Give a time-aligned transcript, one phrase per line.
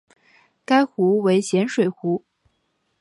[0.65, 2.25] 该湖为咸水湖。